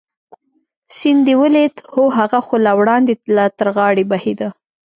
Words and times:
سیند 0.97 1.21
دې 1.27 1.35
ولید؟ 1.41 1.73
هو، 1.93 2.03
هغه 2.17 2.39
خو 2.45 2.55
له 2.65 2.71
وړاندې 2.79 3.13
لا 3.35 3.45
تر 3.57 3.67
غاړې 3.75 4.03
بهېده. 4.11 4.49